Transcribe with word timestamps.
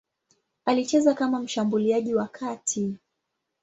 Alicheza 0.65 1.13
kama 1.13 1.39
mshambuliaji 1.39 2.15
wa 2.15 2.27
kati. 2.27 2.95